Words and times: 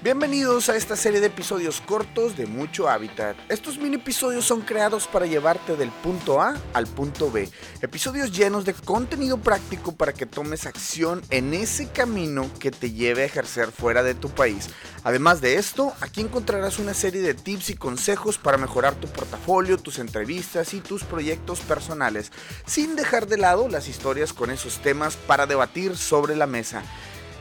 Bienvenidos 0.00 0.68
a 0.68 0.76
esta 0.76 0.94
serie 0.94 1.18
de 1.18 1.26
episodios 1.26 1.80
cortos 1.80 2.36
de 2.36 2.46
Mucho 2.46 2.88
Hábitat. 2.88 3.36
Estos 3.48 3.78
mini 3.78 3.96
episodios 3.96 4.44
son 4.44 4.60
creados 4.60 5.08
para 5.08 5.26
llevarte 5.26 5.74
del 5.74 5.90
punto 5.90 6.40
A 6.40 6.56
al 6.72 6.86
punto 6.86 7.32
B. 7.32 7.50
Episodios 7.82 8.30
llenos 8.30 8.64
de 8.64 8.74
contenido 8.74 9.38
práctico 9.38 9.96
para 9.96 10.12
que 10.12 10.24
tomes 10.24 10.66
acción 10.66 11.20
en 11.30 11.52
ese 11.52 11.88
camino 11.88 12.48
que 12.60 12.70
te 12.70 12.92
lleve 12.92 13.22
a 13.22 13.24
ejercer 13.24 13.72
fuera 13.72 14.04
de 14.04 14.14
tu 14.14 14.28
país. 14.28 14.68
Además 15.02 15.40
de 15.40 15.56
esto, 15.56 15.92
aquí 16.00 16.20
encontrarás 16.20 16.78
una 16.78 16.94
serie 16.94 17.20
de 17.20 17.34
tips 17.34 17.70
y 17.70 17.74
consejos 17.74 18.38
para 18.38 18.56
mejorar 18.56 18.94
tu 18.94 19.08
portafolio, 19.08 19.78
tus 19.78 19.98
entrevistas 19.98 20.74
y 20.74 20.80
tus 20.80 21.02
proyectos 21.02 21.58
personales, 21.58 22.30
sin 22.66 22.94
dejar 22.94 23.26
de 23.26 23.38
lado 23.38 23.68
las 23.68 23.88
historias 23.88 24.32
con 24.32 24.52
esos 24.52 24.78
temas 24.78 25.16
para 25.16 25.46
debatir 25.46 25.96
sobre 25.96 26.36
la 26.36 26.46
mesa. 26.46 26.84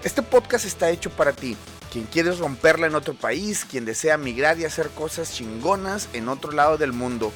Este 0.04 0.24
podcast 0.24 0.66
está 0.66 0.90
hecho 0.90 1.12
para 1.12 1.34
ti 1.34 1.56
quien 1.92 2.06
quieres 2.06 2.40
romperla 2.40 2.88
en 2.88 2.96
otro 2.96 3.14
país, 3.14 3.66
quien 3.66 3.86
desea 3.86 4.18
migrar 4.18 4.60
y 4.60 4.66
hacer 4.66 4.90
cosas 4.90 5.34
chingonas 5.34 6.10
en 6.14 6.30
otro 6.30 6.52
lado 6.52 6.78
del 6.78 6.94
mundo. 6.94 7.32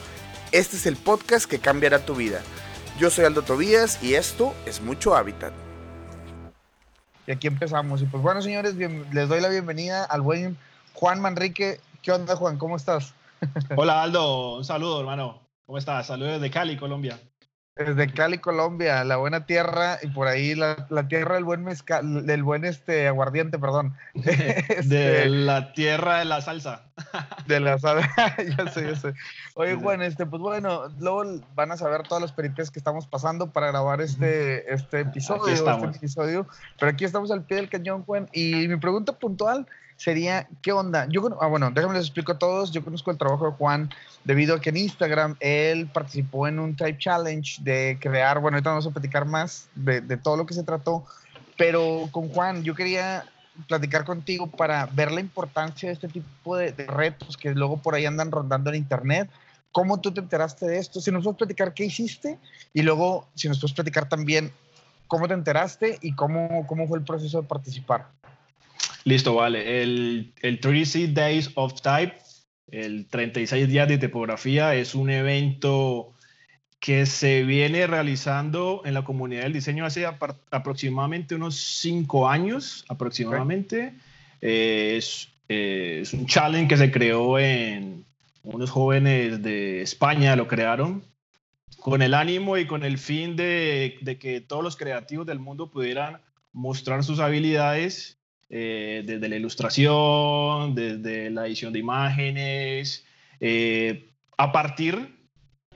Este 0.52 0.76
es 0.76 0.86
el 0.86 0.98
podcast 0.98 1.46
que 1.50 1.60
cambiará 1.60 2.06
tu 2.06 2.16
vida. 2.16 2.42
Yo 3.00 3.10
soy 3.10 3.26
Aldo 3.26 3.42
Tobías 3.42 4.04
y 4.04 4.16
esto 4.16 4.54
es 4.66 4.82
Mucho 4.82 5.16
Hábitat. 5.16 5.54
Y 7.26 7.32
aquí 7.32 7.48
empezamos. 7.48 8.02
Y 8.02 8.06
pues 8.06 8.22
bueno, 8.22 8.42
señores, 8.42 8.76
les 8.76 9.30
doy 9.30 9.42
la 9.42 9.50
bienvenida 9.50 10.04
al 10.04 10.22
buen 10.22 10.58
Juan 10.94 11.22
Manrique. 11.22 11.80
¿Qué 12.02 12.12
onda, 12.12 12.36
Juan? 12.36 12.58
¿Cómo 12.58 12.76
estás? 12.76 13.14
Hola, 13.76 14.04
Aldo. 14.04 14.58
Un 14.58 14.66
saludo, 14.66 15.00
hermano. 15.00 15.40
¿Cómo 15.66 15.78
estás? 15.78 16.08
Saludos 16.08 16.42
de 16.42 16.52
Cali, 16.52 16.78
Colombia. 16.78 17.20
Desde 17.76 18.12
Cali, 18.12 18.38
Colombia, 18.38 19.02
la 19.06 19.16
buena 19.16 19.46
tierra 19.46 19.98
y 20.02 20.08
por 20.08 20.28
ahí 20.28 20.56
la, 20.56 20.76
tierra 21.08 21.36
del 21.36 21.46
buen 21.46 21.64
mezcal, 21.64 22.26
del 22.26 22.44
buen 22.44 22.66
este 22.66 23.08
aguardiente, 23.08 23.58
perdón. 23.60 23.96
de 24.14 24.66
este, 24.68 25.30
la 25.30 25.72
tierra 25.72 26.20
de 26.20 26.26
la 26.26 26.42
salsa. 26.42 26.84
de 27.48 27.62
la 27.62 27.80
salsa, 27.80 28.36
ya 28.58 28.68
sé, 28.68 28.88
ya 28.88 28.96
sé. 28.98 29.14
Oye, 29.56 29.76
Juan, 29.76 30.02
este, 30.02 30.26
pues 30.26 30.42
bueno, 30.42 30.90
luego 31.00 31.24
van 31.56 31.72
a 31.72 31.78
saber 31.78 32.04
todas 32.04 32.22
las 32.22 32.34
peripecias 32.34 32.72
que 32.72 32.80
estamos 32.80 33.08
pasando 33.08 33.52
para 33.52 33.68
grabar 33.68 34.02
este, 34.02 34.72
este 34.72 35.00
episodio, 35.00 35.54
este 35.54 35.98
episodio. 35.98 36.48
Pero 36.78 36.92
aquí 36.92 37.06
estamos 37.06 37.32
al 37.32 37.46
pie 37.46 37.56
del 37.56 37.70
cañón, 37.70 38.04
Juan. 38.04 38.28
Y 38.34 38.68
mi 38.68 38.76
pregunta 38.76 39.14
puntual 39.14 39.66
sería, 40.02 40.48
¿qué 40.64 40.72
onda? 40.72 41.06
Yo, 41.10 41.38
ah, 41.40 41.46
bueno, 41.46 41.70
déjame 41.70 41.94
les 41.94 42.06
explico 42.06 42.32
a 42.32 42.40
todos. 42.40 42.72
Yo 42.72 42.84
conozco 42.84 43.12
el 43.12 43.20
trabajo 43.20 43.46
de 43.46 43.52
Juan 43.52 43.92
debido 44.24 44.56
a 44.56 44.60
que 44.60 44.72
en 44.72 44.78
Instagram 44.78 45.36
él 45.40 45.88
participó 45.94 46.48
en 46.48 46.58
un 46.58 46.76
Type 46.76 46.98
Challenge 46.98 47.62
de 47.62 48.00
crear, 48.02 48.40
bueno, 48.40 48.56
ahorita 48.56 48.72
vamos 48.72 48.88
a 48.88 48.90
platicar 48.90 49.26
más 49.26 49.70
de, 49.76 50.02
todo 50.18 50.38
lo 50.38 50.48
que 50.48 50.56
se 50.56 50.64
trató, 50.64 51.06
pero 51.56 52.10
con 52.12 52.30
Juan 52.30 52.64
yo 52.64 52.74
quería 52.74 53.26
platicar 53.68 54.04
contigo 54.04 54.48
para 54.48 54.88
ver 54.88 55.12
la 55.12 55.22
importancia 55.22 55.90
de 55.90 55.94
este 55.94 56.08
tipo 56.08 56.58
de, 56.58 56.72
de, 56.72 56.88
retos 56.88 57.38
que 57.38 57.52
luego 57.54 57.78
por 57.78 57.94
ahí 57.94 58.08
andan 58.08 58.32
rondando 58.32 58.72
en 58.72 58.78
internet. 58.78 59.30
¿Cómo 59.72 60.02
tú 60.02 60.12
te 60.12 60.20
enteraste 60.20 60.66
de 60.66 60.80
esto? 60.80 61.00
Si 61.00 61.12
nos 61.12 61.24
puedes 61.24 61.38
platicar 61.38 61.76
qué 61.76 61.86
hiciste 61.86 62.40
y 62.74 62.82
luego 62.82 63.28
si 63.36 63.48
nos 63.48 63.60
puedes 63.60 63.76
platicar 63.76 64.10
también 64.10 64.52
cómo 65.06 65.28
te 65.28 65.36
enteraste 65.36 66.00
y 66.02 66.16
cómo, 66.16 66.66
cómo 66.66 66.88
fue 66.88 66.98
el 66.98 67.06
proceso 67.06 67.44
de 67.44 67.48
participar. 67.48 68.08
Listo, 69.04 69.36
vale. 69.36 69.82
El, 69.82 70.34
el 70.42 70.60
36 70.60 71.14
Days 71.14 71.52
of 71.56 71.82
Type, 71.82 72.18
el 72.68 73.08
36 73.08 73.68
días 73.68 73.88
de 73.88 73.98
tipografía, 73.98 74.76
es 74.76 74.96
un 74.96 75.10
evento 75.10 76.14
que 76.80 77.06
se 77.06 77.44
viene 77.44 77.86
realizando 77.86 78.82
en 78.86 78.96
la 78.96 79.04
comunidad 79.04 79.44
del 79.44 79.54
diseño 79.54 79.86
hace 79.86 80.06
aproximadamente 80.06 81.36
unos 81.36 81.56
cinco 81.56 82.28
años, 82.28 82.86
aproximadamente. 82.90 83.94
Eh, 84.42 84.96
es, 84.98 85.30
eh, 85.48 86.00
es, 86.02 86.14
un 86.14 86.26
challenge 86.26 86.68
que 86.68 86.78
se 86.78 86.92
creó 86.92 87.38
en 87.38 88.04
unos 88.42 88.72
jóvenes 88.72 89.44
de 89.44 89.82
España, 89.84 90.36
lo 90.36 90.48
crearon 90.48 91.04
con 91.82 92.02
el 92.02 92.16
ánimo 92.16 92.58
y 92.58 92.66
con 92.66 92.84
el 92.84 92.98
fin 92.98 93.36
de, 93.36 93.98
de 94.02 94.18
que 94.18 94.42
todos 94.42 94.64
los 94.64 94.76
creativos 94.76 95.28
del 95.28 95.40
mundo 95.40 95.70
pudieran 95.70 96.20
mostrar 96.52 97.04
sus 97.04 97.20
habilidades 97.20 98.18
eh, 98.54 99.02
desde 99.06 99.30
la 99.30 99.38
ilustración, 99.38 100.76
desde 100.76 101.30
la 101.30 101.48
edición 101.48 101.72
de 101.72 101.80
imágenes, 101.80 103.06
eh, 103.40 104.10
a 104.38 104.52
partir 104.52 105.16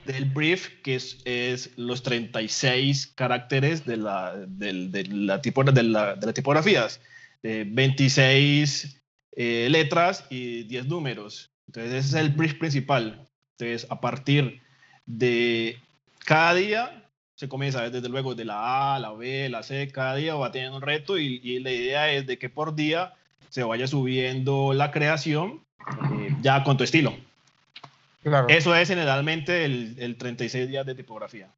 del 0.06 0.26
brief, 0.26 0.82
que 0.84 0.96
es, 0.96 1.72
los 1.78 2.04
36 2.04 3.08
caracteres 3.16 3.86
de 3.86 3.96
la, 3.96 4.36
de, 4.36 4.74
la, 4.74 5.38
de 5.38 5.84
la, 5.84 6.16
de 6.16 6.34
tipografías, 6.34 7.00
26 7.42 9.02
eh, 9.38 9.68
letras 9.72 10.26
y 10.30 10.64
10 10.64 10.88
números. 10.88 11.52
Entonces, 11.68 11.94
ese 11.94 12.08
es 12.08 12.26
el 12.26 12.30
brief 12.32 12.56
principal. 12.56 13.26
Entonces, 13.58 13.88
a 13.90 14.02
partir 14.02 14.62
de 15.06 15.80
cada 16.26 16.56
día 16.56 17.05
se 17.36 17.50
comienza 17.50 17.90
desde 17.90 18.10
luego 18.10 18.34
de 18.34 18.46
la 18.46 18.96
A, 18.96 19.00
la 19.00 19.12
B, 19.12 19.50
la 19.50 19.62
C, 19.62 19.90
cada 19.92 20.16
día 20.16 20.36
va 20.36 20.52
teniendo 20.52 20.78
un 20.78 20.82
reto 20.82 21.18
y, 21.18 21.60
la 21.60 21.72
idea 21.72 22.12
es 22.12 22.26
de 22.26 22.38
que 22.38 22.50
por 22.50 22.76
día 22.76 23.14
se 23.50 23.64
vaya 23.64 23.88
subiendo 23.88 24.74
la 24.74 24.92
creación 24.92 25.62
eh, 26.14 26.36
ya 26.42 26.64
con 26.64 26.78
tu 26.78 26.84
estilo. 26.84 27.14
Eso 28.48 28.76
es 28.76 28.88
generalmente 28.88 29.66
el, 29.66 29.96
el 30.00 30.18
36 30.18 30.68
días 30.68 30.86
de 30.86 30.96
tipografía. 30.96 31.50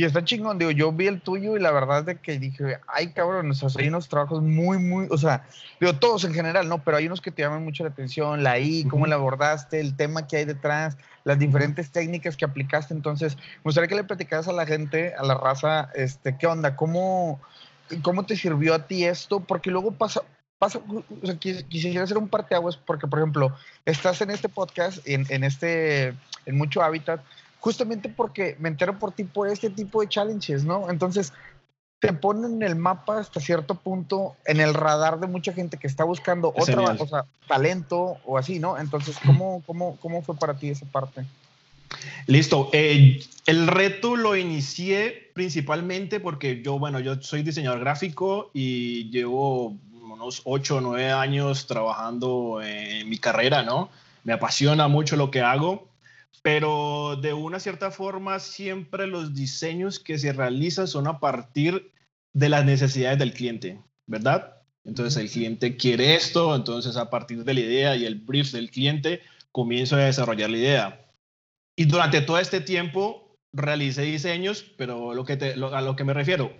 Y 0.00 0.04
está 0.06 0.24
chingón, 0.24 0.56
digo, 0.56 0.70
yo 0.70 0.92
vi 0.92 1.08
el 1.08 1.20
tuyo 1.20 1.58
y 1.58 1.60
la 1.60 1.72
verdad 1.72 1.98
es 1.98 2.06
de 2.06 2.16
que 2.16 2.38
dije, 2.38 2.78
ay 2.88 3.12
cabrón, 3.12 3.50
o 3.50 3.54
sea, 3.54 3.68
hay 3.76 3.88
unos 3.88 4.08
trabajos 4.08 4.42
muy, 4.42 4.78
muy, 4.78 5.06
o 5.10 5.18
sea, 5.18 5.44
digo, 5.78 5.92
todos 5.92 6.24
en 6.24 6.32
general, 6.32 6.70
¿no? 6.70 6.82
Pero 6.82 6.96
hay 6.96 7.06
unos 7.06 7.20
que 7.20 7.30
te 7.30 7.42
llaman 7.42 7.62
mucho 7.64 7.84
la 7.84 7.90
atención, 7.90 8.42
la 8.42 8.58
I, 8.58 8.84
cómo 8.84 9.06
la 9.06 9.16
abordaste, 9.16 9.78
el 9.78 9.94
tema 9.94 10.26
que 10.26 10.38
hay 10.38 10.46
detrás, 10.46 10.96
las 11.24 11.38
diferentes 11.38 11.90
técnicas 11.90 12.38
que 12.38 12.46
aplicaste. 12.46 12.94
Entonces, 12.94 13.36
me 13.36 13.64
gustaría 13.64 13.88
que 13.88 13.94
le 13.94 14.04
platicaras 14.04 14.48
a 14.48 14.52
la 14.52 14.64
gente, 14.64 15.12
a 15.18 15.22
la 15.22 15.34
raza, 15.34 15.90
este, 15.94 16.34
¿qué 16.38 16.46
onda? 16.46 16.76
¿Cómo, 16.76 17.38
cómo 18.00 18.24
te 18.24 18.36
sirvió 18.36 18.72
a 18.72 18.86
ti 18.86 19.04
esto? 19.04 19.40
Porque 19.40 19.70
luego 19.70 19.92
pasa, 19.92 20.22
pasa, 20.58 20.78
o 20.78 21.26
sea, 21.26 21.36
quisiera 21.36 22.04
hacer 22.04 22.16
un 22.16 22.28
parteaguas 22.30 22.78
porque, 22.78 23.06
por 23.06 23.18
ejemplo, 23.18 23.54
estás 23.84 24.22
en 24.22 24.30
este 24.30 24.48
podcast, 24.48 25.06
en, 25.06 25.26
en 25.28 25.44
este, 25.44 26.14
en 26.46 26.56
mucho 26.56 26.82
hábitat, 26.82 27.20
justamente 27.60 28.08
porque 28.08 28.56
me 28.58 28.68
entero 28.68 28.98
por 28.98 29.12
ti 29.12 29.24
por 29.24 29.48
este 29.48 29.70
tipo 29.70 30.00
de 30.00 30.08
challenges, 30.08 30.64
¿no? 30.64 30.90
Entonces, 30.90 31.32
te 32.00 32.14
ponen 32.14 32.54
en 32.54 32.62
el 32.62 32.76
mapa 32.76 33.18
hasta 33.18 33.40
cierto 33.40 33.74
punto, 33.74 34.34
en 34.46 34.58
el 34.58 34.72
radar 34.72 35.20
de 35.20 35.26
mucha 35.26 35.52
gente 35.52 35.76
que 35.76 35.86
está 35.86 36.04
buscando 36.04 36.48
otra, 36.56 36.96
o 36.98 37.06
sea, 37.06 37.26
talento 37.46 38.16
o 38.24 38.38
así, 38.38 38.58
¿no? 38.58 38.78
Entonces, 38.78 39.16
¿cómo, 39.24 39.62
cómo, 39.66 39.98
cómo 40.00 40.22
fue 40.22 40.34
para 40.34 40.54
ti 40.54 40.70
esa 40.70 40.86
parte? 40.86 41.26
Listo. 42.26 42.70
Eh, 42.72 43.22
el 43.46 43.66
reto 43.66 44.16
lo 44.16 44.36
inicié 44.36 45.30
principalmente 45.34 46.20
porque 46.20 46.62
yo, 46.62 46.78
bueno, 46.78 47.00
yo 47.00 47.20
soy 47.20 47.42
diseñador 47.42 47.80
gráfico 47.80 48.50
y 48.54 49.10
llevo 49.10 49.76
unos 50.02 50.40
8 50.44 50.76
o 50.76 50.80
9 50.80 51.12
años 51.12 51.66
trabajando 51.66 52.62
en 52.62 53.08
mi 53.10 53.18
carrera, 53.18 53.62
¿no? 53.62 53.90
Me 54.24 54.32
apasiona 54.32 54.88
mucho 54.88 55.16
lo 55.16 55.30
que 55.30 55.42
hago 55.42 55.89
pero 56.42 57.16
de 57.16 57.32
una 57.32 57.60
cierta 57.60 57.90
forma 57.90 58.38
siempre 58.38 59.06
los 59.06 59.34
diseños 59.34 59.98
que 59.98 60.18
se 60.18 60.32
realizan 60.32 60.88
son 60.88 61.06
a 61.06 61.20
partir 61.20 61.92
de 62.32 62.48
las 62.48 62.64
necesidades 62.64 63.18
del 63.18 63.32
cliente, 63.32 63.82
¿verdad? 64.06 64.56
Entonces 64.84 65.20
el 65.22 65.30
cliente 65.30 65.76
quiere 65.76 66.14
esto, 66.14 66.54
entonces 66.54 66.96
a 66.96 67.10
partir 67.10 67.44
de 67.44 67.54
la 67.54 67.60
idea 67.60 67.96
y 67.96 68.06
el 68.06 68.16
brief 68.16 68.52
del 68.52 68.70
cliente 68.70 69.20
comienzo 69.52 69.96
a 69.96 70.00
desarrollar 70.00 70.50
la 70.50 70.56
idea. 70.56 71.12
Y 71.76 71.84
durante 71.84 72.20
todo 72.20 72.38
este 72.38 72.60
tiempo 72.60 73.38
realicé 73.52 74.02
diseños, 74.02 74.64
pero 74.76 75.14
lo 75.14 75.24
que 75.24 75.32
a 75.32 75.80
lo 75.80 75.96
que 75.96 76.04
me 76.04 76.14
refiero, 76.14 76.52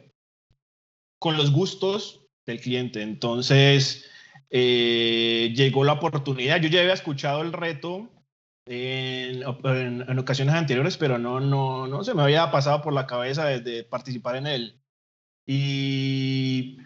con 1.18 1.36
los 1.36 1.52
gustos 1.52 2.26
del 2.46 2.60
cliente. 2.60 3.02
Entonces 3.02 4.10
eh, 4.50 5.52
llegó 5.54 5.84
la 5.84 5.92
oportunidad, 5.92 6.60
yo 6.60 6.68
ya 6.68 6.80
había 6.80 6.94
escuchado 6.94 7.42
el 7.42 7.52
reto 7.52 8.10
en, 8.72 9.42
en, 10.08 10.18
ocasiones 10.18 10.54
anteriores, 10.54 10.96
pero 10.96 11.18
no, 11.18 11.40
no, 11.40 11.88
no 11.88 12.04
se 12.04 12.14
me 12.14 12.22
había 12.22 12.52
pasado 12.52 12.82
por 12.82 12.92
la 12.92 13.06
cabeza 13.06 13.44
de, 13.46 13.82
participar 13.82 14.36
en 14.36 14.46
él. 14.46 14.80
Y 15.44 16.78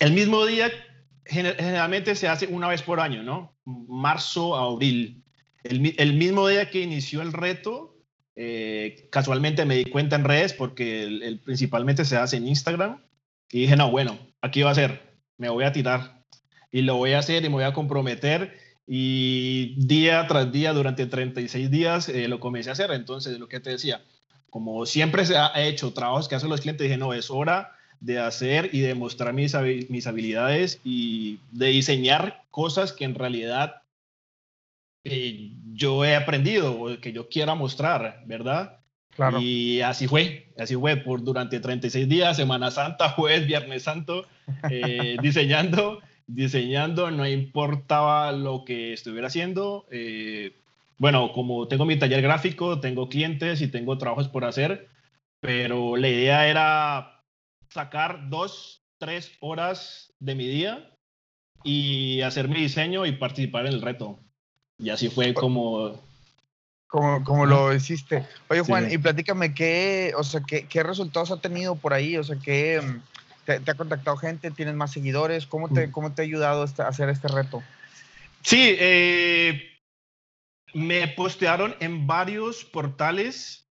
el 0.00 0.12
mismo 0.12 0.46
día, 0.46 0.70
generalmente 1.26 2.14
se 2.14 2.28
hace 2.28 2.46
una 2.46 2.68
vez 2.68 2.82
por 2.82 3.00
año, 3.00 3.22
¿no? 3.22 3.54
Marzo 3.64 4.56
abril. 4.56 5.22
El, 5.64 5.94
el 5.98 6.14
mismo 6.14 6.48
día 6.48 6.70
que 6.70 6.80
inició 6.80 7.20
el 7.20 7.34
reto, 7.34 7.98
eh, 8.36 9.08
casualmente 9.12 9.66
me 9.66 9.76
di 9.76 9.84
cuenta 9.84 10.16
en 10.16 10.24
redes 10.24 10.54
porque 10.54 11.04
el, 11.04 11.40
principalmente 11.40 12.06
se 12.06 12.16
hace 12.16 12.38
en 12.38 12.48
Instagram 12.48 13.02
y 13.50 13.60
dije, 13.60 13.76
no, 13.76 13.90
bueno, 13.90 14.18
aquí 14.40 14.62
va 14.62 14.70
a 14.70 14.74
ser, 14.74 15.18
me 15.36 15.50
voy 15.50 15.64
a 15.64 15.72
tirar 15.72 16.24
y 16.72 16.82
lo 16.82 16.96
voy 16.96 17.12
a 17.12 17.18
hacer 17.18 17.44
y 17.44 17.48
me 17.48 17.54
voy 17.54 17.64
a 17.64 17.74
comprometer 17.74 18.63
y 18.86 19.74
día 19.78 20.26
tras 20.26 20.52
día, 20.52 20.72
durante 20.72 21.06
36 21.06 21.70
días, 21.70 22.08
eh, 22.08 22.28
lo 22.28 22.40
comencé 22.40 22.70
a 22.70 22.74
hacer. 22.74 22.90
Entonces, 22.90 23.38
lo 23.38 23.48
que 23.48 23.60
te 23.60 23.70
decía, 23.70 24.02
como 24.50 24.84
siempre 24.86 25.24
se 25.24 25.36
ha 25.36 25.52
hecho 25.62 25.92
trabajos 25.92 26.28
que 26.28 26.34
hacen 26.34 26.50
los 26.50 26.60
clientes, 26.60 26.84
dije, 26.84 26.98
no, 26.98 27.14
es 27.14 27.30
hora 27.30 27.72
de 28.00 28.18
hacer 28.18 28.70
y 28.72 28.80
de 28.80 28.94
mostrar 28.94 29.32
mis, 29.32 29.54
mis 29.88 30.06
habilidades 30.06 30.80
y 30.84 31.40
de 31.52 31.68
diseñar 31.68 32.42
cosas 32.50 32.92
que 32.92 33.04
en 33.04 33.14
realidad 33.14 33.82
eh, 35.04 35.52
yo 35.72 36.04
he 36.04 36.14
aprendido 36.16 36.80
o 36.80 37.00
que 37.00 37.12
yo 37.12 37.28
quiera 37.28 37.54
mostrar, 37.54 38.22
¿verdad? 38.26 38.80
Claro. 39.16 39.40
Y 39.40 39.80
así 39.80 40.06
fue, 40.06 40.48
así 40.58 40.74
fue 40.74 40.96
por 40.96 41.22
durante 41.22 41.60
36 41.60 42.08
días, 42.08 42.36
Semana 42.36 42.70
Santa, 42.70 43.08
jueves, 43.16 43.46
Viernes 43.46 43.84
Santo, 43.84 44.26
eh, 44.70 45.16
diseñando, 45.22 46.00
diseñando, 46.26 47.10
no 47.10 47.26
importaba 47.26 48.32
lo 48.32 48.64
que 48.64 48.92
estuviera 48.92 49.28
haciendo. 49.28 49.86
Eh, 49.90 50.56
bueno, 50.98 51.32
como 51.32 51.68
tengo 51.68 51.84
mi 51.84 51.98
taller 51.98 52.22
gráfico, 52.22 52.80
tengo 52.80 53.08
clientes 53.08 53.60
y 53.60 53.68
tengo 53.68 53.98
trabajos 53.98 54.28
por 54.28 54.44
hacer, 54.44 54.88
pero 55.40 55.96
la 55.96 56.08
idea 56.08 56.48
era 56.48 57.22
sacar 57.68 58.28
dos, 58.30 58.82
tres 58.98 59.32
horas 59.40 60.12
de 60.20 60.34
mi 60.34 60.46
día 60.46 60.90
y 61.64 62.20
hacer 62.20 62.48
mi 62.48 62.60
diseño 62.60 63.06
y 63.06 63.12
participar 63.12 63.66
en 63.66 63.74
el 63.74 63.82
reto. 63.82 64.20
Y 64.78 64.90
así 64.90 65.08
fue 65.08 65.34
como... 65.34 66.00
Como, 66.86 67.24
como 67.24 67.44
lo 67.44 67.74
hiciste. 67.74 68.24
Oye, 68.48 68.60
Juan, 68.60 68.92
y 68.92 68.98
platícame, 68.98 69.52
¿qué, 69.52 70.12
o 70.16 70.22
sea, 70.22 70.42
qué, 70.46 70.68
qué, 70.68 70.84
resultados 70.84 71.32
ha 71.32 71.40
tenido 71.40 71.74
por 71.74 71.92
ahí? 71.92 72.16
O 72.16 72.22
sea, 72.22 72.36
¿qué, 72.36 72.80
te, 73.44 73.70
ha 73.70 73.74
contactado 73.74 74.16
gente? 74.16 74.50
¿Tienes 74.50 74.74
más 74.74 74.92
seguidores? 74.92 75.46
¿Cómo 75.46 75.68
te, 75.68 75.86
mm. 75.86 75.90
cómo 75.92 76.12
te 76.12 76.22
ha 76.22 76.24
ayudado 76.24 76.64
este, 76.64 76.82
a 76.82 76.88
hacer 76.88 77.08
este 77.08 77.28
reto? 77.28 77.62
Sí, 78.42 78.76
eh, 78.78 79.62
me 80.74 81.08
postearon 81.08 81.74
en 81.80 82.06
varios 82.06 82.64
portales 82.64 83.68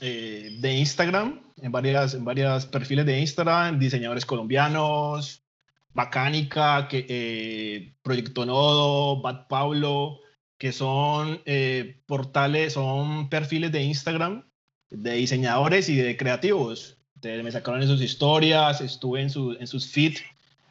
eh, 0.00 0.56
de 0.60 0.72
Instagram, 0.74 1.42
en 1.56 1.72
varias, 1.72 2.14
en 2.14 2.24
varias 2.24 2.66
perfiles 2.66 3.06
de 3.06 3.18
Instagram, 3.20 3.78
diseñadores 3.78 4.24
colombianos, 4.24 5.44
Bacánica, 5.92 6.86
que, 6.88 7.06
eh, 7.08 7.96
Proyecto 8.02 8.46
Nodo, 8.46 9.20
Bad 9.20 9.48
Pablo, 9.48 10.20
que 10.58 10.72
son 10.72 11.40
eh, 11.44 12.02
portales, 12.06 12.74
son 12.74 13.28
perfiles 13.28 13.72
de 13.72 13.82
Instagram 13.82 14.48
de 14.90 15.12
diseñadores 15.12 15.88
y 15.88 15.96
de 15.96 16.16
creativos. 16.16 16.97
Me 17.22 17.52
sacaron 17.52 17.82
en 17.82 17.88
sus 17.88 18.02
historias, 18.02 18.80
estuve 18.80 19.22
en, 19.22 19.30
su, 19.30 19.56
en 19.58 19.66
sus 19.66 19.86
feeds, 19.90 20.22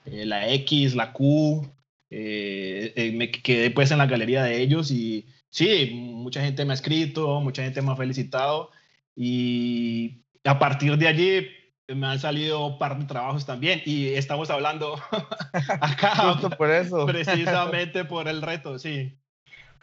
eh, 0.05 0.25
la 0.25 0.47
X, 0.53 0.95
la 0.95 1.13
Q, 1.13 1.69
eh, 2.09 3.11
me 3.15 3.31
quedé 3.31 3.71
pues 3.71 3.91
en 3.91 3.97
la 3.97 4.05
galería 4.05 4.43
de 4.43 4.61
ellos 4.61 4.91
y 4.91 5.25
sí, 5.49 5.91
mucha 5.93 6.41
gente 6.41 6.65
me 6.65 6.73
ha 6.73 6.75
escrito, 6.75 7.41
mucha 7.41 7.63
gente 7.63 7.81
me 7.81 7.91
ha 7.91 7.95
felicitado 7.95 8.71
y 9.15 10.21
a 10.43 10.59
partir 10.59 10.97
de 10.97 11.07
allí 11.07 11.47
me 11.87 12.07
han 12.07 12.19
salido 12.19 12.65
un 12.65 12.77
par 12.77 12.97
de 12.97 13.05
trabajos 13.05 13.45
también 13.45 13.81
y 13.85 14.07
estamos 14.09 14.49
hablando 14.49 14.99
acá 15.81 16.37
por 16.57 16.71
eso. 16.71 17.05
precisamente 17.05 18.05
por 18.05 18.27
el 18.27 18.41
reto, 18.41 18.77
sí. 18.77 19.17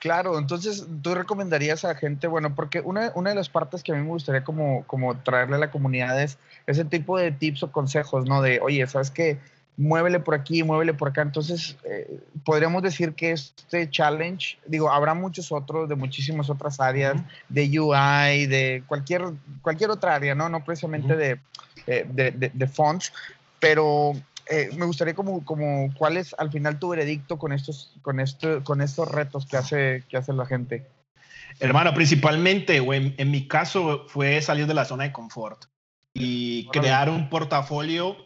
Claro, 0.04 0.38
entonces 0.38 0.86
tú 1.00 1.14
recomendarías 1.14 1.82
a 1.86 1.94
gente, 1.94 2.26
bueno, 2.26 2.54
porque 2.54 2.80
una, 2.80 3.10
una 3.14 3.30
de 3.30 3.36
las 3.36 3.48
partes 3.48 3.82
que 3.82 3.90
a 3.90 3.94
mí 3.94 4.02
me 4.02 4.08
gustaría 4.08 4.44
como, 4.44 4.84
como 4.86 5.16
traerle 5.16 5.56
a 5.56 5.58
la 5.58 5.70
comunidad 5.70 6.22
es 6.22 6.36
ese 6.66 6.84
tipo 6.84 7.16
de 7.16 7.32
tips 7.32 7.62
o 7.62 7.72
consejos, 7.72 8.28
¿no? 8.28 8.42
De, 8.42 8.60
oye, 8.60 8.86
¿sabes 8.86 9.10
qué? 9.10 9.38
Muévele 9.78 10.20
por 10.20 10.34
aquí, 10.34 10.62
muévele 10.62 10.92
por 10.92 11.08
acá. 11.08 11.22
Entonces, 11.22 11.78
eh, 11.84 12.20
podríamos 12.44 12.82
decir 12.82 13.14
que 13.14 13.30
este 13.30 13.88
challenge, 13.88 14.58
digo, 14.66 14.90
habrá 14.90 15.14
muchos 15.14 15.50
otros 15.50 15.88
de 15.88 15.94
muchísimas 15.94 16.50
otras 16.50 16.80
áreas, 16.80 17.22
de 17.48 17.62
UI, 17.80 18.44
de 18.46 18.84
cualquier, 18.86 19.22
cualquier 19.62 19.88
otra 19.88 20.16
área, 20.16 20.34
¿no? 20.34 20.50
No 20.50 20.62
precisamente 20.62 21.16
de, 21.16 21.40
eh, 21.86 22.06
de, 22.10 22.30
de, 22.30 22.50
de 22.52 22.66
fonts, 22.66 23.10
pero 23.58 24.12
eh, 24.48 24.70
me 24.76 24.86
gustaría 24.86 25.14
como, 25.14 25.44
como 25.44 25.92
cuál 25.96 26.16
es 26.16 26.34
al 26.38 26.50
final 26.50 26.78
tu 26.78 26.90
veredicto 26.90 27.38
con 27.38 27.52
estos, 27.52 27.94
con 28.02 28.20
esto, 28.20 28.62
con 28.64 28.80
estos 28.80 29.10
retos 29.10 29.46
que 29.46 29.56
hace, 29.56 30.04
que 30.08 30.16
hace 30.16 30.32
la 30.32 30.46
gente. 30.46 30.86
Hermano, 31.60 31.94
principalmente, 31.94 32.80
o 32.80 32.92
en, 32.92 33.30
mi 33.30 33.46
caso, 33.46 34.06
fue 34.08 34.42
salir 34.42 34.66
de 34.66 34.74
la 34.74 34.84
zona 34.84 35.04
de 35.04 35.12
confort 35.12 35.66
y 36.12 36.66
crear 36.68 37.08
un 37.08 37.28
portafolio 37.28 38.16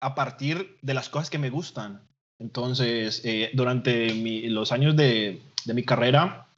a 0.00 0.14
partir 0.14 0.78
de 0.82 0.94
las 0.94 1.08
cosas 1.08 1.30
que 1.30 1.38
me 1.38 1.50
gustan. 1.50 2.06
Entonces, 2.38 3.22
eh, 3.24 3.50
durante 3.54 4.12
los 4.50 4.70
años 4.70 4.96
de, 4.96 5.40
de 5.64 5.74
mi 5.74 5.82
carrera, 5.82 6.48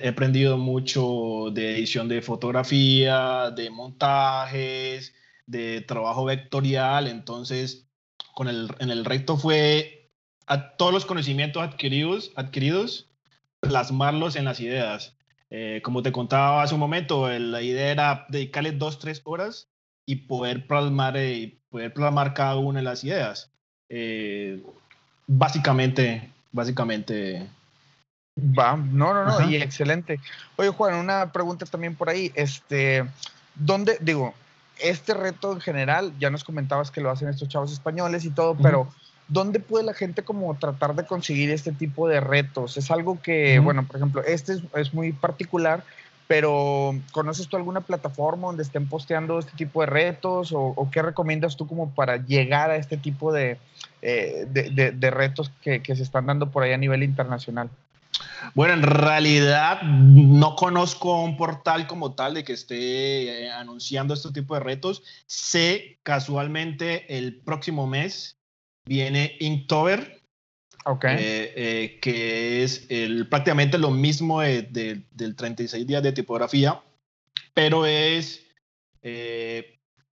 he 0.00 0.08
aprendido 0.08 0.58
mucho 0.58 1.50
de 1.52 1.76
edición 1.76 2.08
de 2.08 2.22
fotografía, 2.22 3.50
de 3.50 3.70
montajes, 3.70 5.14
de 5.46 5.80
trabajo 5.82 6.24
vectorial. 6.24 7.08
Entonces, 7.08 7.85
con 8.36 8.48
el, 8.48 8.68
en 8.80 8.90
el 8.90 9.06
reto 9.06 9.38
fue 9.38 10.10
a 10.46 10.76
todos 10.76 10.92
los 10.92 11.06
conocimientos 11.06 11.62
adquiridos, 11.62 12.32
adquiridos 12.36 13.08
plasmarlos 13.60 14.36
en 14.36 14.44
las 14.44 14.60
ideas. 14.60 15.16
Eh, 15.48 15.80
como 15.82 16.02
te 16.02 16.12
contaba 16.12 16.62
hace 16.62 16.74
un 16.74 16.80
momento, 16.80 17.30
la 17.30 17.62
idea 17.62 17.90
era 17.90 18.26
dedicarle 18.28 18.72
dos, 18.72 18.98
tres 18.98 19.22
horas 19.24 19.70
y 20.04 20.16
poder 20.16 20.66
plasmar, 20.66 21.16
eh, 21.16 21.58
poder 21.70 21.94
plasmar 21.94 22.34
cada 22.34 22.56
una 22.56 22.80
de 22.80 22.84
las 22.84 23.02
ideas. 23.04 23.50
Eh, 23.88 24.62
básicamente, 25.26 26.30
básicamente. 26.52 27.48
Va, 28.38 28.76
no, 28.76 29.14
no, 29.14 29.24
no, 29.24 29.50
y 29.50 29.56
excelente. 29.56 30.20
Oye, 30.56 30.68
Juan, 30.68 30.96
una 30.96 31.32
pregunta 31.32 31.64
también 31.64 31.96
por 31.96 32.10
ahí. 32.10 32.30
Este, 32.34 33.02
¿dónde, 33.54 33.96
digo, 34.02 34.34
este 34.78 35.14
reto 35.14 35.52
en 35.52 35.60
general, 35.60 36.12
ya 36.18 36.30
nos 36.30 36.44
comentabas 36.44 36.90
que 36.90 37.00
lo 37.00 37.10
hacen 37.10 37.28
estos 37.28 37.48
chavos 37.48 37.72
españoles 37.72 38.24
y 38.24 38.30
todo, 38.30 38.56
pero 38.56 38.88
¿dónde 39.28 39.60
puede 39.60 39.84
la 39.84 39.94
gente 39.94 40.22
como 40.22 40.54
tratar 40.56 40.94
de 40.94 41.06
conseguir 41.06 41.50
este 41.50 41.72
tipo 41.72 42.08
de 42.08 42.20
retos? 42.20 42.76
Es 42.76 42.90
algo 42.90 43.20
que, 43.20 43.58
bueno, 43.58 43.86
por 43.86 43.96
ejemplo, 43.96 44.22
este 44.22 44.56
es, 44.74 44.94
muy 44.94 45.12
particular, 45.12 45.82
pero 46.28 46.94
¿conoces 47.12 47.48
tú 47.48 47.56
alguna 47.56 47.80
plataforma 47.80 48.48
donde 48.48 48.62
estén 48.62 48.88
posteando 48.88 49.38
este 49.38 49.52
tipo 49.56 49.80
de 49.80 49.86
retos 49.86 50.50
o, 50.52 50.88
qué 50.92 51.02
recomiendas 51.02 51.56
tú 51.56 51.66
como 51.66 51.90
para 51.90 52.18
llegar 52.18 52.70
a 52.70 52.76
este 52.76 52.96
tipo 52.96 53.32
de, 53.32 53.58
eh, 54.02 54.46
de, 54.48 55.10
retos 55.10 55.50
que, 55.62 55.82
que 55.82 55.96
se 55.96 56.02
están 56.02 56.26
dando 56.26 56.50
por 56.50 56.62
ahí 56.62 56.72
a 56.72 56.78
nivel 56.78 57.02
internacional? 57.02 57.70
Bueno, 58.54 58.74
en 58.74 58.82
realidad 58.82 59.82
no 59.82 60.56
conozco 60.56 61.22
un 61.22 61.36
portal 61.36 61.86
como 61.86 62.14
tal 62.14 62.34
de 62.34 62.44
que 62.44 62.52
esté 62.52 63.44
eh, 63.44 63.50
anunciando 63.50 64.14
este 64.14 64.32
tipo 64.32 64.54
de 64.54 64.60
retos. 64.60 65.02
Sé 65.26 65.98
casualmente 66.02 67.16
el 67.16 67.40
próximo 67.40 67.86
mes 67.86 68.38
viene 68.86 69.36
Inktober, 69.40 70.22
okay. 70.84 71.16
Eh, 71.16 71.52
eh, 71.56 71.98
que 72.00 72.62
es 72.62 72.86
el, 72.88 73.28
prácticamente 73.28 73.78
lo 73.78 73.90
mismo 73.90 74.40
del 74.40 75.36
36 75.36 75.86
días 75.86 76.02
de 76.02 76.12
tipografía, 76.12 76.80
pero 77.54 77.86
es 77.86 78.42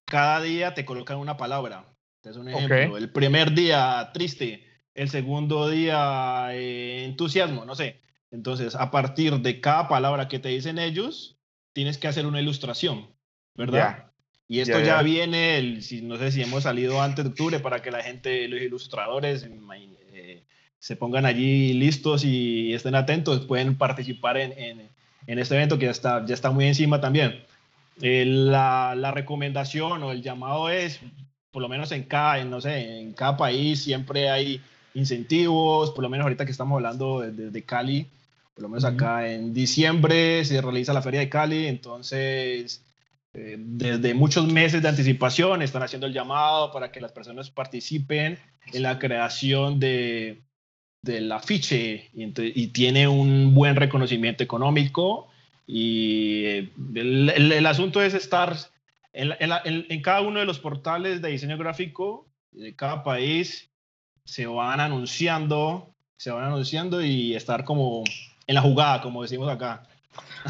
cada 0.04 0.40
día 0.40 0.74
te 0.74 0.84
colocan 0.84 1.18
una 1.18 1.36
palabra. 1.36 1.86
Es 2.22 2.36
un 2.36 2.48
ejemplo. 2.48 2.96
El 2.96 3.10
primer 3.10 3.52
día 3.52 4.10
triste, 4.12 4.64
el 4.94 5.10
segundo 5.10 5.68
día 5.68 6.48
entusiasmo, 6.52 7.64
no 7.64 7.74
sé. 7.74 8.00
Entonces, 8.30 8.74
a 8.74 8.90
partir 8.90 9.38
de 9.40 9.60
cada 9.60 9.86
palabra 9.88 10.28
que 10.28 10.38
te 10.38 10.48
dicen 10.48 10.78
ellos, 10.78 11.36
tienes 11.72 11.98
que 11.98 12.08
hacer 12.08 12.26
una 12.26 12.40
ilustración, 12.40 13.08
¿verdad? 13.54 14.10
Y 14.46 14.60
esto 14.60 14.80
ya, 14.80 15.00
viene, 15.02 15.56
el, 15.58 15.82
si, 15.82 16.02
no 16.02 16.16
sé 16.16 16.30
si 16.30 16.42
hemos 16.42 16.64
salido 16.64 17.00
antes 17.00 17.24
de 17.24 17.30
octubre 17.30 17.60
para 17.60 17.80
que 17.80 17.90
la 17.90 18.02
gente, 18.02 18.46
los 18.48 18.60
ilustradores, 18.60 19.48
eh, 20.12 20.42
se 20.78 20.96
pongan 20.96 21.26
allí 21.26 21.72
listos 21.72 22.24
y 22.24 22.74
estén 22.74 22.94
atentos, 22.94 23.46
pueden 23.46 23.76
participar 23.76 24.36
en, 24.36 24.90
en, 25.26 25.38
este 25.38 25.54
evento 25.54 25.78
que 25.78 25.86
ya 25.86 25.92
está, 25.92 26.24
ya 26.26 26.34
está 26.34 26.50
muy 26.50 26.66
encima 26.66 27.00
también. 27.00 27.42
Eh, 28.02 28.24
la, 28.26 28.94
la, 28.96 29.12
recomendación 29.12 30.02
o 30.02 30.12
el 30.12 30.22
llamado 30.22 30.68
es, 30.68 31.00
por 31.50 31.62
lo 31.62 31.68
menos 31.68 31.90
en 31.92 32.02
cada, 32.02 32.40
en, 32.40 32.50
no 32.50 32.60
sé, 32.60 33.00
en 33.00 33.12
cada 33.12 33.36
país 33.36 33.82
siempre 33.82 34.28
hay 34.28 34.60
incentivos, 34.94 35.90
por 35.90 36.02
lo 36.02 36.08
menos 36.08 36.24
ahorita 36.24 36.44
que 36.44 36.52
estamos 36.52 36.76
hablando 36.76 37.20
desde 37.20 37.50
de 37.50 37.62
Cali, 37.62 38.06
por 38.54 38.62
lo 38.62 38.68
menos 38.68 38.84
acá 38.84 39.28
en 39.28 39.52
diciembre 39.52 40.44
se 40.44 40.60
realiza 40.60 40.92
la 40.92 41.02
Feria 41.02 41.20
de 41.20 41.28
Cali, 41.28 41.66
entonces 41.66 42.82
eh, 43.34 43.56
desde 43.58 44.14
muchos 44.14 44.46
meses 44.46 44.80
de 44.80 44.88
anticipación 44.88 45.60
están 45.62 45.82
haciendo 45.82 46.06
el 46.06 46.12
llamado 46.12 46.72
para 46.72 46.92
que 46.92 47.00
las 47.00 47.10
personas 47.10 47.50
participen 47.50 48.38
en 48.72 48.82
la 48.82 49.00
creación 49.00 49.80
de, 49.80 50.40
del 51.02 51.30
afiche 51.32 52.10
y, 52.14 52.66
tiene 52.68 53.08
un 53.08 53.52
buen 53.52 53.74
reconocimiento 53.74 54.44
económico 54.44 55.28
y 55.66 56.44
eh, 56.44 56.70
el, 56.94 57.66
asunto 57.66 58.00
es 58.00 58.14
estar 58.14 58.56
en, 59.12 59.32
en, 59.40 60.02
cada 60.02 60.20
uno 60.20 60.38
de 60.38 60.46
los 60.46 60.60
portales 60.60 61.20
de 61.20 61.30
diseño 61.30 61.58
gráfico 61.58 62.26
de 62.52 62.74
cada 62.76 63.02
país 63.02 63.68
se 64.24 64.46
van 64.46 64.80
anunciando 64.80 65.94
se 66.24 66.30
van 66.30 66.44
anunciando 66.44 67.02
y 67.02 67.34
estar 67.34 67.64
como 67.64 68.02
en 68.46 68.54
la 68.54 68.62
jugada, 68.62 69.02
como 69.02 69.22
decimos 69.22 69.50
acá. 69.50 69.82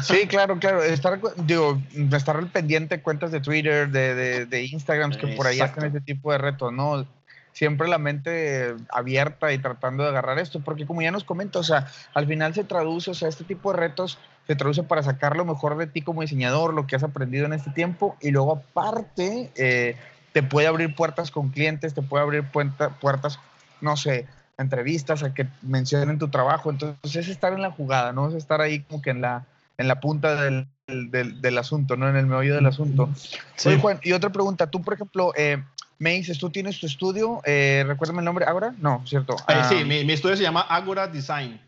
Sí, 0.01 0.25
claro, 0.25 0.57
claro. 0.57 0.81
Estar, 0.81 1.19
digo, 1.37 1.81
estar 2.13 2.37
al 2.37 2.47
pendiente 2.47 2.95
de 2.95 3.03
cuentas 3.03 3.31
de 3.31 3.41
Twitter, 3.41 3.89
de, 3.89 4.45
de, 4.45 4.63
Instagram, 4.63 5.11
que 5.11 5.27
por 5.27 5.47
ahí 5.47 5.59
hacen 5.59 5.83
ese 5.83 5.99
tipo 5.99 6.31
de 6.31 6.37
retos, 6.37 6.71
¿no? 6.71 7.05
Siempre 7.51 7.89
la 7.89 7.97
mente 7.97 8.75
abierta 8.89 9.51
y 9.51 9.57
tratando 9.57 10.03
de 10.03 10.09
agarrar 10.09 10.39
esto, 10.39 10.61
porque 10.61 10.85
como 10.85 11.01
ya 11.01 11.11
nos 11.11 11.25
comenta, 11.25 11.59
o 11.59 11.63
sea, 11.63 11.87
al 12.13 12.25
final 12.25 12.53
se 12.53 12.63
traduce, 12.63 13.11
o 13.11 13.13
sea, 13.13 13.27
este 13.27 13.43
tipo 13.43 13.73
de 13.73 13.79
retos 13.79 14.17
se 14.47 14.55
traduce 14.55 14.83
para 14.83 15.03
sacar 15.03 15.35
lo 15.35 15.43
mejor 15.43 15.77
de 15.77 15.87
ti 15.87 16.01
como 16.01 16.21
diseñador, 16.21 16.73
lo 16.73 16.87
que 16.87 16.95
has 16.95 17.03
aprendido 17.03 17.45
en 17.45 17.53
este 17.53 17.71
tiempo, 17.71 18.15
y 18.21 18.31
luego 18.31 18.53
aparte 18.53 19.51
eh, 19.55 19.97
te 20.31 20.41
puede 20.41 20.67
abrir 20.67 20.95
puertas 20.95 21.31
con 21.31 21.49
clientes, 21.49 21.93
te 21.93 22.01
puede 22.01 22.23
abrir 22.23 22.43
puertas, 22.43 23.39
no 23.81 23.97
sé, 23.97 24.27
entrevistas, 24.57 25.23
a 25.23 25.33
que 25.33 25.47
mencionen 25.61 26.19
tu 26.19 26.29
trabajo. 26.29 26.69
Entonces 26.69 27.15
es 27.15 27.27
estar 27.29 27.53
en 27.53 27.61
la 27.61 27.71
jugada, 27.71 28.13
¿no? 28.13 28.29
Es 28.29 28.35
estar 28.35 28.61
ahí 28.61 28.81
como 28.81 29.01
que 29.01 29.11
en 29.11 29.21
la, 29.21 29.45
en 29.77 29.87
la 29.87 29.99
punta 29.99 30.41
del, 30.41 30.67
del, 30.87 31.41
del 31.41 31.57
asunto, 31.57 31.97
¿no? 31.97 32.09
En 32.09 32.15
el 32.15 32.25
meollo 32.25 32.55
del 32.55 32.65
asunto. 32.65 33.09
Sí. 33.55 33.77
Juan, 33.79 33.99
y 34.03 34.13
otra 34.13 34.31
pregunta. 34.31 34.67
Tú, 34.67 34.81
por 34.81 34.93
ejemplo, 34.93 35.33
eh, 35.35 35.63
me 35.99 36.11
dices, 36.11 36.37
tú 36.37 36.49
tienes 36.49 36.79
tu 36.79 36.85
estudio, 36.85 37.41
eh, 37.45 37.83
recuérdame 37.87 38.19
el 38.19 38.25
nombre, 38.25 38.45
¿Agora? 38.45 38.73
No, 38.79 39.01
¿cierto? 39.05 39.35
Eh, 39.47 39.61
sí, 39.69 39.77
ah, 39.81 39.85
mi, 39.85 40.03
mi, 40.03 40.13
estudio 40.13 40.35
se 40.35 40.43
llama 40.43 40.61
Agora 40.61 41.07
Design. 41.07 41.59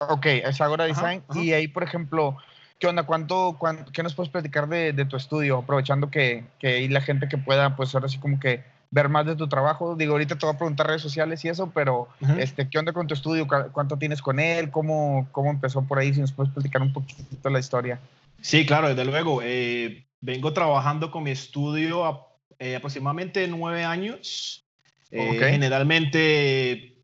Ok, 0.00 0.26
es 0.26 0.60
Agora 0.60 0.84
Design. 0.84 1.22
Y 1.34 1.52
ahí, 1.52 1.68
por 1.68 1.82
ejemplo, 1.82 2.36
¿qué 2.78 2.86
onda? 2.86 3.02
¿Cuánto, 3.02 3.58
qué 3.92 4.02
nos 4.02 4.14
puedes 4.14 4.30
platicar 4.30 4.68
de, 4.68 4.92
de 4.92 5.04
tu 5.04 5.16
estudio? 5.16 5.58
Aprovechando 5.58 6.10
que, 6.10 6.44
que 6.60 6.68
hay 6.68 6.88
la 6.88 7.00
gente 7.00 7.28
que 7.28 7.38
pueda, 7.38 7.74
pues 7.74 7.94
ahora 7.94 8.08
sí 8.08 8.18
como 8.18 8.38
que 8.38 8.62
ver 8.90 9.08
más 9.08 9.26
de 9.26 9.36
tu 9.36 9.48
trabajo. 9.48 9.96
Digo, 9.96 10.12
ahorita 10.12 10.36
te 10.36 10.46
voy 10.46 10.54
a 10.54 10.58
preguntar 10.58 10.86
redes 10.86 11.02
sociales 11.02 11.44
y 11.44 11.48
eso, 11.48 11.70
pero 11.74 12.08
este, 12.38 12.68
¿qué 12.68 12.78
onda 12.78 12.92
con 12.92 13.06
tu 13.06 13.14
estudio? 13.14 13.46
¿Cuánto 13.46 13.98
tienes 13.98 14.22
con 14.22 14.40
él? 14.40 14.70
¿Cómo, 14.70 15.28
¿Cómo 15.32 15.50
empezó 15.50 15.82
por 15.82 15.98
ahí? 15.98 16.14
Si 16.14 16.20
nos 16.20 16.32
puedes 16.32 16.52
platicar 16.52 16.82
un 16.82 16.92
poquito 16.92 17.50
la 17.50 17.58
historia. 17.58 18.00
Sí, 18.40 18.64
claro, 18.64 18.88
desde 18.88 19.04
luego. 19.04 19.40
Eh, 19.42 20.06
vengo 20.20 20.52
trabajando 20.52 21.10
con 21.10 21.24
mi 21.24 21.30
estudio 21.30 22.26
eh, 22.58 22.76
aproximadamente 22.76 23.46
nueve 23.48 23.84
años. 23.84 24.64
Eh, 25.10 25.38
generalmente, 25.38 26.96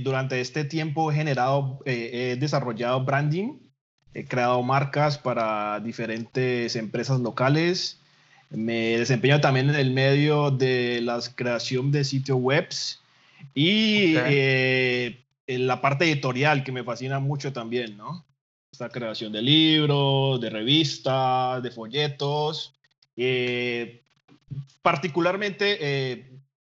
durante 0.00 0.40
este 0.40 0.64
tiempo 0.64 1.10
he 1.10 1.14
generado, 1.14 1.80
he 1.84 2.36
desarrollado 2.38 3.04
branding, 3.04 3.58
he 4.14 4.24
creado 4.24 4.62
marcas 4.62 5.18
para 5.18 5.80
diferentes 5.80 6.76
empresas 6.76 7.20
locales, 7.20 8.00
me 8.50 8.98
desempeño 8.98 9.40
también 9.40 9.70
en 9.70 9.76
el 9.76 9.90
medio 9.90 10.50
de 10.50 11.00
la 11.02 11.20
creación 11.34 11.90
de 11.90 12.04
sitios 12.04 12.38
webs 12.40 13.00
y 13.54 14.14
eh, 14.16 15.20
en 15.46 15.66
la 15.66 15.80
parte 15.80 16.04
editorial 16.04 16.64
que 16.64 16.72
me 16.72 16.84
fascina 16.84 17.18
mucho 17.18 17.52
también, 17.52 17.96
¿no? 17.96 18.24
Esta 18.72 18.88
creación 18.88 19.32
de 19.32 19.42
libros, 19.42 20.40
de 20.40 20.50
revistas, 20.50 21.62
de 21.62 21.70
folletos. 21.70 22.74
Eh, 23.16 24.00
particularmente, 24.82 25.78
eh, 25.80 26.26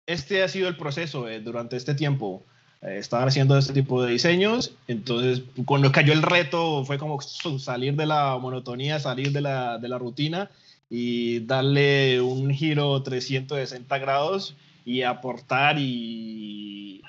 este 0.06 0.44
ha 0.44 0.50
sido 0.50 0.68
el 0.68 0.76
proceso 0.76 1.28
durante 1.42 1.78
este 1.78 1.96
tiempo. 1.96 2.44
Estaba 2.82 3.24
haciendo 3.24 3.58
este 3.58 3.72
tipo 3.72 4.04
de 4.04 4.12
diseños, 4.12 4.76
entonces 4.90 5.42
cuando 5.64 5.90
cayó 5.94 6.12
el 6.12 6.22
reto 6.22 6.84
fue 6.84 6.98
como 6.98 7.22
salir 7.22 7.96
de 7.96 8.06
la 8.06 8.38
monotonía, 8.38 9.00
salir 9.00 9.32
de 9.32 9.40
la, 9.40 9.78
de 9.78 9.88
la 9.88 9.98
rutina 9.98 10.52
y 10.96 11.40
darle 11.40 12.22
un 12.22 12.54
giro 12.54 13.02
360 13.02 13.98
grados 13.98 14.56
y 14.86 15.02
aportar 15.02 15.78
y 15.80 17.02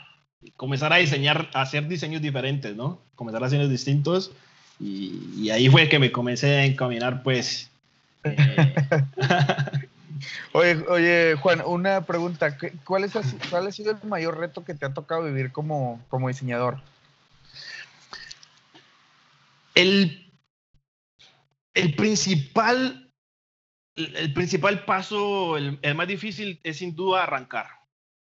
comenzar 0.57 0.91
a 0.95 0.97
diseñar, 0.97 1.51
a 1.53 1.61
hacer 1.61 1.87
diseños 1.87 2.23
diferentes, 2.23 2.75
¿no? 2.75 3.03
Comenzar 3.15 3.43
a 3.43 3.47
diseños 3.47 3.69
distintos 3.69 4.33
y, 4.81 5.51
ahí 5.51 5.69
fue 5.69 5.91
que 5.91 5.99
me 5.99 6.11
comencé 6.11 6.47
a 6.57 6.65
encaminar, 6.65 7.23
pues. 7.23 7.71
Eh, 8.25 8.75
oye, 10.53 10.83
oye, 10.89 11.35
Juan, 11.35 11.63
una 11.67 12.07
pregunta. 12.07 12.57
¿Cuál, 12.87 13.05
es, 13.05 13.13
¿Cuál 13.51 13.67
ha 13.67 13.73
sido 13.73 13.91
el 13.91 14.09
mayor 14.09 14.39
reto 14.39 14.65
que 14.65 14.73
te 14.73 14.87
ha 14.87 14.95
tocado 14.95 15.25
vivir 15.25 15.53
como, 15.53 16.03
como 16.09 16.29
diseñador? 16.29 16.81
El, 19.75 20.27
el 21.75 21.95
principal 21.97 23.04
el 23.97 24.33
principal 24.33 24.85
paso, 24.85 25.57
el, 25.57 25.79
más 25.95 26.09
difícil 26.09 26.61
es 26.63 26.79
sin 26.79 26.95
duda 26.95 27.23
arrancar. 27.25 27.67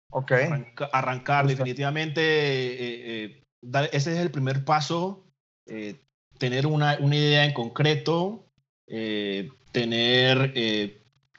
Ok. 0.10 0.32
arrancar, 0.92 1.48
definitivamente. 1.48 2.22
Eh, 2.22 3.26
eh, 3.26 3.44
ese 3.92 4.14
es 4.14 4.20
el 4.20 4.32
primer 4.32 4.66
paso. 4.66 5.24
Eh, 5.68 5.96
tener 6.38 6.68
una, 6.68 6.98
una, 7.00 7.16
idea 7.16 7.46
en 7.46 7.54
concreto, 7.54 8.46
tener 9.72 10.54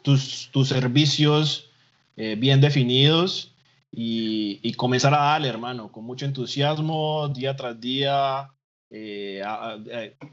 tus, 0.02 0.48
tus, 0.52 0.68
servicios 0.68 1.70
bien 2.16 2.60
definidos 2.60 3.54
y, 3.90 4.60
y, 4.62 4.74
comenzar 4.74 5.12
a 5.14 5.18
darle, 5.18 5.48
hermano, 5.48 5.90
con 5.90 6.04
mucho 6.04 6.24
entusiasmo, 6.24 7.28
día 7.28 7.56
tras 7.56 7.80
día, 7.80 8.52
de 8.88 9.34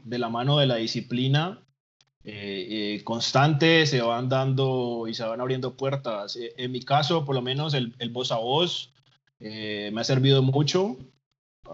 la 0.06 0.28
mano 0.28 0.56
de 0.58 0.66
la 0.66 0.76
disciplina 0.76 1.60
eh, 2.22 2.96
eh, 2.98 3.04
constante, 3.04 3.86
se 3.86 4.02
van 4.02 4.28
dando 4.28 5.06
y 5.08 5.14
se 5.14 5.24
van 5.24 5.40
abriendo 5.40 5.76
puertas. 5.76 6.36
Eh, 6.36 6.52
en 6.58 6.72
mi 6.72 6.82
caso, 6.82 7.24
por 7.24 7.34
lo 7.34 7.42
menos, 7.42 7.72
el, 7.74 7.94
el 7.98 8.10
voz 8.10 8.32
a 8.32 8.36
voz 8.36 8.92
me 9.38 9.98
ha 9.98 10.04
servido 10.04 10.42
mucho. 10.42 10.98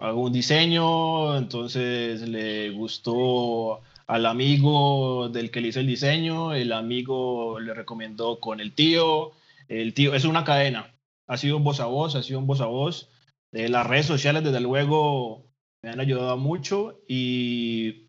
Hago 0.01 0.23
un 0.23 0.33
diseño, 0.33 1.37
entonces 1.37 2.21
le 2.29 2.71
gustó 2.71 3.81
al 4.07 4.27
amigo 4.27 5.29
del 5.31 5.51
que 5.51 5.61
le 5.61 5.69
hice 5.69 5.81
el 5.81 5.87
diseño, 5.87 6.53
el 6.55 6.73
amigo 6.73 7.59
le 7.59 7.75
recomendó 7.75 8.39
con 8.39 8.61
el 8.61 8.73
tío, 8.73 9.33
el 9.69 9.95
tío, 9.95 10.15
es 10.15 10.25
una 10.25 10.45
cadena, 10.45 10.95
ha 11.27 11.37
sido 11.39 11.57
un 11.57 11.65
voz 11.65 11.81
a 11.81 11.87
voz, 11.87 12.15
ha 12.15 12.23
sido 12.23 12.39
un 12.39 12.47
voz 12.47 12.61
a 12.61 12.67
voz. 12.67 13.11
las 13.53 13.87
redes 13.87 14.07
sociales, 14.07 14.45
desde 14.45 14.61
luego, 14.61 15.47
me 15.83 15.91
han 15.91 16.01
ayudado 16.01 16.37
mucho 16.37 17.01
y 17.09 18.06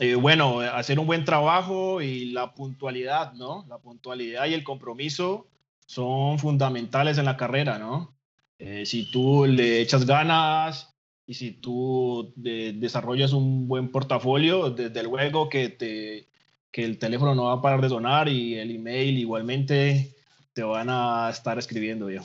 eh, 0.00 0.14
bueno, 0.14 0.60
hacer 0.60 0.98
un 0.98 1.06
buen 1.06 1.24
trabajo 1.24 2.00
y 2.00 2.26
la 2.26 2.54
puntualidad, 2.54 3.32
¿no? 3.32 3.64
La 3.68 3.78
puntualidad 3.78 4.46
y 4.46 4.54
el 4.54 4.62
compromiso 4.62 5.48
son 5.86 6.38
fundamentales 6.38 7.18
en 7.18 7.24
la 7.24 7.36
carrera, 7.36 7.78
¿no? 7.78 8.14
Eh, 8.58 8.86
si 8.86 9.10
tú 9.10 9.46
le 9.46 9.80
echas 9.80 10.06
ganas 10.06 10.94
y 11.26 11.34
si 11.34 11.52
tú 11.52 12.32
desarrollas 12.36 13.32
un 13.32 13.66
buen 13.68 13.90
portafolio, 13.90 14.70
desde 14.70 15.02
luego 15.02 15.48
que, 15.48 15.68
te, 15.68 16.28
que 16.70 16.84
el 16.84 16.98
teléfono 16.98 17.34
no 17.34 17.44
va 17.44 17.54
a 17.54 17.62
parar 17.62 17.80
de 17.80 17.88
sonar 17.88 18.28
y 18.28 18.54
el 18.54 18.70
email 18.70 19.18
igualmente 19.18 20.14
te 20.52 20.62
van 20.62 20.88
a 20.90 21.28
estar 21.30 21.58
escribiendo 21.58 22.10
yo. 22.10 22.22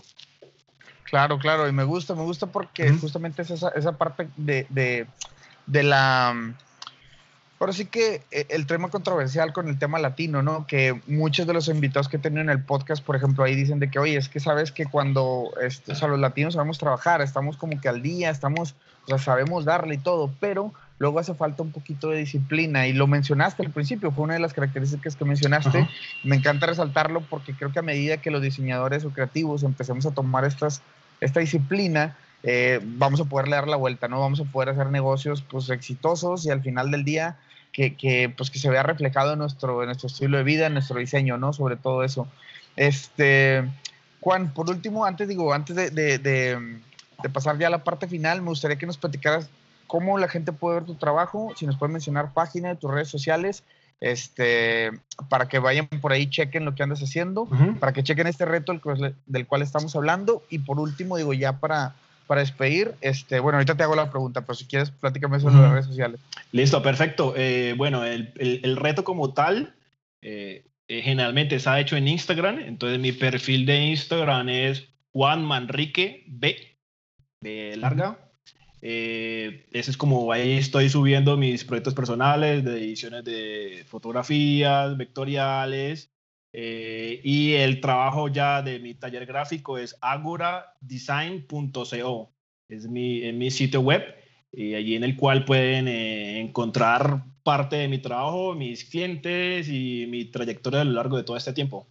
Claro, 1.03 1.37
claro, 1.37 1.67
y 1.67 1.71
me 1.71 1.83
gusta, 1.83 2.15
me 2.15 2.23
gusta 2.23 2.47
porque 2.47 2.91
justamente 2.91 3.41
es 3.41 3.51
esa, 3.51 3.69
esa 3.69 3.97
parte 3.97 4.29
de, 4.37 4.65
de, 4.69 5.05
de 5.67 5.83
la 5.83 6.55
Ahora 7.63 7.71
sí 7.71 7.85
que 7.85 8.23
eh, 8.29 8.45
el 8.49 8.67
tema 8.67 8.89
controversial 8.89 9.53
con 9.53 9.69
el 9.69 9.79
tema 9.79 9.97
latino, 9.97 10.43
¿no? 10.43 10.67
Que 10.67 10.99
muchos 11.07 11.47
de 11.47 11.53
los 11.53 11.69
invitados 11.69 12.09
que 12.09 12.17
tienen 12.17 12.41
en 12.41 12.49
el 12.49 12.61
podcast, 12.61 13.01
por 13.01 13.15
ejemplo, 13.15 13.45
ahí 13.45 13.55
dicen 13.55 13.79
de 13.79 13.89
que, 13.89 13.99
oye, 13.99 14.17
es 14.17 14.27
que 14.27 14.41
sabes 14.41 14.73
que 14.73 14.85
cuando 14.85 15.49
este, 15.61 15.93
o 15.93 15.95
sea, 15.95 16.09
los 16.09 16.19
latinos 16.19 16.55
sabemos 16.55 16.77
trabajar, 16.77 17.21
estamos 17.21 17.55
como 17.55 17.79
que 17.79 17.87
al 17.87 18.01
día, 18.01 18.31
estamos, 18.31 18.75
o 19.05 19.07
sea, 19.07 19.17
sabemos 19.17 19.63
darle 19.63 19.95
y 19.95 19.97
todo, 19.97 20.29
pero 20.41 20.73
luego 20.99 21.19
hace 21.19 21.35
falta 21.35 21.63
un 21.63 21.71
poquito 21.71 22.09
de 22.09 22.17
disciplina 22.17 22.85
y 22.85 22.91
lo 22.91 23.07
mencionaste 23.07 23.65
al 23.65 23.71
principio, 23.71 24.11
fue 24.11 24.25
una 24.25 24.33
de 24.33 24.41
las 24.41 24.53
características 24.53 25.15
que 25.15 25.23
mencionaste. 25.23 25.87
Me 26.25 26.35
encanta 26.35 26.65
resaltarlo 26.65 27.21
porque 27.29 27.53
creo 27.53 27.71
que 27.71 27.79
a 27.79 27.83
medida 27.83 28.17
que 28.17 28.29
los 28.29 28.41
diseñadores 28.41 29.05
o 29.05 29.11
creativos 29.11 29.63
empecemos 29.63 30.05
a 30.05 30.11
tomar 30.11 30.43
estas, 30.43 30.81
esta 31.21 31.39
disciplina, 31.39 32.17
eh, 32.43 32.81
vamos 32.83 33.21
a 33.21 33.23
poderle 33.23 33.55
dar 33.55 33.69
la 33.69 33.77
vuelta, 33.77 34.09
¿no? 34.09 34.19
Vamos 34.19 34.41
a 34.41 34.43
poder 34.43 34.67
hacer 34.67 34.87
negocios 34.87 35.41
pues 35.49 35.69
exitosos 35.69 36.45
y 36.45 36.49
al 36.49 36.61
final 36.61 36.91
del 36.91 37.05
día 37.05 37.37
que, 37.73 38.33
pues, 38.37 38.51
que 38.51 38.59
se 38.59 38.69
vea 38.69 38.83
reflejado 38.83 39.33
en 39.33 39.39
nuestro, 39.39 39.81
en 39.81 39.87
nuestro 39.87 40.07
estilo 40.07 40.37
de 40.37 40.43
vida, 40.43 40.67
en 40.67 40.73
nuestro 40.73 40.99
diseño, 40.99 41.37
¿no? 41.37 41.53
Sobre 41.53 41.75
todo 41.75 42.03
eso. 42.03 42.27
Este, 42.75 43.63
Juan, 44.21 44.53
por 44.53 44.69
último, 44.69 45.05
antes, 45.05 45.27
digo, 45.27 45.53
antes 45.53 45.75
de, 45.75 45.89
de, 45.89 46.19
de, 46.19 47.29
pasar 47.29 47.57
ya 47.57 47.67
a 47.67 47.71
la 47.71 47.83
parte 47.83 48.07
final, 48.07 48.41
me 48.41 48.49
gustaría 48.49 48.77
que 48.77 48.85
nos 48.85 48.97
platicaras 48.97 49.49
cómo 49.87 50.17
la 50.17 50.27
gente 50.27 50.51
puede 50.51 50.75
ver 50.75 50.85
tu 50.85 50.95
trabajo, 50.95 51.51
si 51.55 51.65
nos 51.65 51.77
puedes 51.77 51.91
mencionar 51.91 52.33
página 52.33 52.69
de 52.69 52.75
tus 52.75 52.91
redes 52.91 53.09
sociales, 53.09 53.63
este, 53.99 54.91
para 55.29 55.47
que 55.47 55.59
vayan 55.59 55.87
por 55.87 56.11
ahí, 56.11 56.29
chequen 56.29 56.65
lo 56.65 56.75
que 56.75 56.83
andas 56.83 57.01
haciendo, 57.01 57.47
para 57.79 57.93
que 57.93 58.03
chequen 58.03 58.27
este 58.27 58.45
reto 58.45 58.73
del, 58.73 59.15
del 59.25 59.47
cual 59.47 59.61
estamos 59.61 59.95
hablando. 59.95 60.43
Y 60.49 60.59
por 60.59 60.79
último, 60.79 61.17
digo, 61.17 61.33
ya 61.33 61.59
para, 61.59 61.95
para 62.33 62.41
despedir, 62.41 62.95
este, 63.01 63.39
bueno, 63.39 63.59
ahorita 63.59 63.77
te 63.77 63.83
hago 63.83 63.95
la 63.95 64.09
pregunta, 64.09 64.41
pero 64.41 64.55
si 64.55 64.65
quieres, 64.65 64.89
platícame 64.89 65.37
en 65.37 65.45
las 65.45 65.71
redes 65.71 65.85
sociales. 65.85 66.19
Listo, 66.51 66.81
perfecto. 66.81 67.35
Eh, 67.37 67.75
bueno, 67.77 68.03
el, 68.03 68.33
el, 68.39 68.75
reto 68.75 69.03
como 69.03 69.35
tal, 69.35 69.75
eh, 70.23 70.65
eh, 70.87 71.01
generalmente 71.03 71.59
se 71.59 71.69
ha 71.69 71.79
hecho 71.79 71.95
en 71.95 72.07
Instagram, 72.07 72.57
entonces 72.57 72.99
mi 72.99 73.11
perfil 73.11 73.67
de 73.67 73.85
Instagram 73.85 74.49
es 74.49 74.83
Juan 75.11 75.45
Manrique 75.45 76.23
B, 76.25 76.75
B 77.39 77.77
larga. 77.77 78.17
ese 78.81 79.61
es 79.71 79.95
como 79.95 80.31
ahí 80.31 80.53
estoy 80.53 80.89
subiendo 80.89 81.37
mis 81.37 81.63
proyectos 81.63 81.93
personales 81.93 82.65
de 82.65 82.79
ediciones 82.79 83.25
de 83.25 83.85
fotografías, 83.87 84.97
vectoriales. 84.97 86.09
Y 86.53 87.53
el 87.53 87.81
trabajo 87.81 88.27
ya 88.27 88.61
de 88.61 88.79
mi 88.79 88.93
taller 88.93 89.25
gráfico 89.25 89.77
es 89.77 89.97
agoradesign.co. 90.01 92.29
Es 92.69 92.87
mi, 92.87 93.31
mi 93.33 93.51
sitio 93.51 93.81
web 93.81 94.03
y 94.51 94.75
allí 94.75 94.95
en 94.95 95.03
el 95.03 95.17
cual 95.17 95.45
pueden 95.45 95.87
encontrar 95.87 97.23
parte 97.43 97.75
de 97.75 97.87
mi 97.87 97.97
trabajo, 97.97 98.53
mis 98.53 98.85
clientes 98.85 99.67
y 99.67 100.05
mi 100.07 100.25
trayectoria 100.25 100.81
a 100.81 100.85
lo 100.85 100.91
largo 100.91 101.17
de 101.17 101.23
todo 101.23 101.37
este 101.37 101.53
tiempo. 101.53 101.87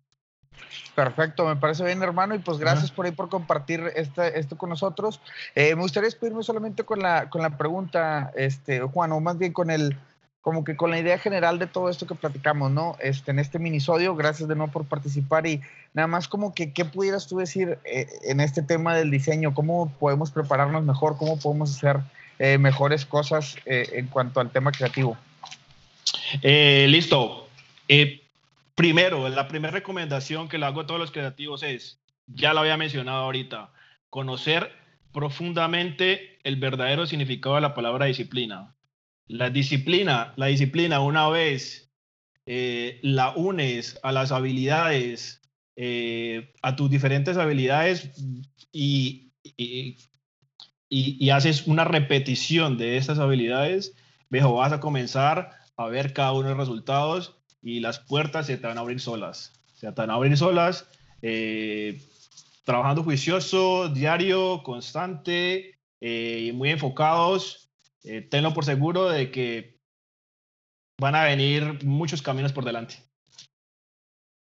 Perfecto, 0.94 1.46
me 1.46 1.56
parece 1.56 1.84
bien, 1.84 2.02
hermano, 2.02 2.34
y 2.34 2.38
pues 2.38 2.58
gracias 2.58 2.90
por 2.90 3.06
ahí 3.06 3.12
por 3.12 3.28
compartir 3.28 3.82
este, 3.96 4.38
esto 4.38 4.56
con 4.56 4.70
nosotros. 4.70 5.20
Eh, 5.54 5.74
me 5.74 5.82
gustaría 5.82 6.06
despedirme 6.06 6.42
solamente 6.42 6.84
con 6.84 7.00
la, 7.00 7.30
con 7.30 7.42
la 7.42 7.56
pregunta, 7.56 8.30
este, 8.36 8.80
Juan, 8.80 9.12
o 9.12 9.20
más 9.20 9.38
bien 9.38 9.52
con 9.52 9.70
el, 9.70 9.96
como 10.42 10.64
que 10.64 10.76
con 10.76 10.90
la 10.90 10.98
idea 10.98 11.18
general 11.18 11.58
de 11.58 11.66
todo 11.66 11.88
esto 11.88 12.06
que 12.06 12.14
platicamos, 12.14 12.70
¿no? 12.70 12.96
Este, 13.00 13.30
en 13.30 13.38
este 13.38 13.58
minisodio, 13.58 14.14
gracias 14.14 14.48
de 14.48 14.56
nuevo 14.56 14.72
por 14.72 14.84
participar 14.84 15.46
y 15.46 15.60
nada 15.94 16.08
más 16.08 16.28
como 16.28 16.52
que, 16.52 16.72
¿qué 16.72 16.84
pudieras 16.84 17.26
tú 17.26 17.38
decir 17.38 17.78
eh, 17.84 18.06
en 18.24 18.40
este 18.40 18.62
tema 18.62 18.94
del 18.94 19.10
diseño? 19.10 19.54
¿Cómo 19.54 19.90
podemos 19.98 20.30
prepararnos 20.30 20.84
mejor? 20.84 21.16
¿Cómo 21.16 21.38
podemos 21.38 21.74
hacer 21.76 22.00
eh, 22.38 22.58
mejores 22.58 23.06
cosas 23.06 23.56
en 23.64 24.08
cuanto 24.08 24.40
al 24.40 24.50
tema 24.50 24.72
creativo? 24.72 25.16
listo 26.42 27.48
primero, 28.74 29.28
la 29.28 29.48
primera 29.48 29.72
recomendación 29.72 30.48
que 30.48 30.58
le 30.58 30.66
hago 30.66 30.80
a 30.80 30.86
todos 30.86 31.00
los 31.00 31.12
creativos 31.12 31.62
es, 31.62 32.00
ya 32.26 32.52
lo 32.52 32.60
había 32.60 32.76
mencionado 32.76 33.24
ahorita, 33.24 33.70
conocer 34.10 34.72
profundamente 35.12 36.38
el 36.42 36.56
verdadero 36.56 37.06
significado 37.06 37.56
de 37.56 37.60
la 37.60 37.74
palabra 37.74 38.06
disciplina. 38.06 38.74
La 39.26 39.50
disciplina, 39.50 40.34
la 40.36 40.46
disciplina 40.46 41.00
una 41.00 41.28
vez 41.28 41.82
eh, 42.44 42.98
la 43.02 43.30
unes 43.30 44.00
a 44.02 44.10
las 44.10 44.32
habilidades, 44.32 45.40
eh, 45.76 46.52
a 46.62 46.74
tus 46.74 46.90
diferentes 46.90 47.36
habilidades 47.36 48.10
y, 48.72 49.32
y, 49.56 49.96
y, 50.88 51.30
haces 51.30 51.68
una 51.68 51.84
repetición 51.84 52.78
de 52.78 52.96
estas 52.96 53.20
habilidades, 53.20 53.94
viejo, 54.28 54.54
vas 54.54 54.72
a 54.72 54.80
comenzar 54.80 55.50
a 55.76 55.86
ver 55.86 56.12
cada 56.12 56.32
uno 56.32 56.48
de 56.48 56.54
los 56.56 56.66
resultados 56.66 57.36
y 57.62 57.78
las 57.78 58.00
puertas 58.00 58.46
se 58.46 58.58
te 58.58 58.66
van 58.66 58.76
a 58.76 58.80
abrir 58.80 59.00
solas. 59.00 59.52
Se 59.74 59.92
te 59.92 60.00
van 60.00 60.10
a 60.10 60.14
abrir 60.14 60.36
solas, 60.36 60.88
eh, 61.22 62.02
trabajando 62.64 63.04
juicioso, 63.04 63.88
diario, 63.88 64.62
constante 64.64 65.78
y 66.00 66.50
muy 66.52 66.70
enfocados. 66.70 67.61
Eh, 68.04 68.20
tenlo 68.22 68.52
por 68.54 68.64
seguro 68.64 69.08
de 69.08 69.30
que 69.30 69.80
van 71.00 71.14
a 71.14 71.24
venir 71.24 71.84
muchos 71.84 72.22
caminos 72.22 72.52
por 72.52 72.64
delante. 72.64 72.96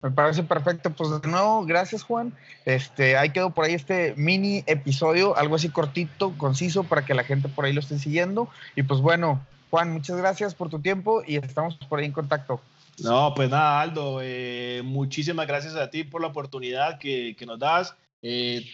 Me 0.01 0.11
parece 0.11 0.43
perfecto. 0.43 0.89
Pues 0.91 1.21
de 1.21 1.27
nuevo, 1.27 1.63
gracias 1.65 2.03
Juan. 2.03 2.33
Este, 2.65 3.17
ahí 3.17 3.29
quedó 3.29 3.51
por 3.51 3.65
ahí 3.65 3.73
este 3.73 4.15
mini 4.17 4.63
episodio, 4.65 5.37
algo 5.37 5.55
así 5.55 5.69
cortito, 5.69 6.33
conciso, 6.37 6.83
para 6.83 7.05
que 7.05 7.13
la 7.13 7.23
gente 7.23 7.49
por 7.49 7.65
ahí 7.65 7.73
lo 7.73 7.81
esté 7.81 7.99
siguiendo. 7.99 8.49
Y 8.75 8.83
pues 8.83 8.99
bueno, 8.99 9.45
Juan, 9.69 9.91
muchas 9.93 10.17
gracias 10.17 10.55
por 10.55 10.69
tu 10.69 10.79
tiempo 10.79 11.23
y 11.25 11.35
estamos 11.35 11.75
por 11.87 11.99
ahí 11.99 12.05
en 12.05 12.11
contacto. 12.11 12.61
No, 13.03 13.33
pues 13.35 13.49
nada, 13.49 13.81
Aldo, 13.81 14.19
eh, 14.21 14.81
muchísimas 14.83 15.47
gracias 15.47 15.75
a 15.75 15.89
ti 15.89 16.03
por 16.03 16.21
la 16.21 16.27
oportunidad 16.27 16.99
que, 16.99 17.35
que 17.37 17.45
nos 17.45 17.59
das. 17.59 17.95
Eh, 18.21 18.65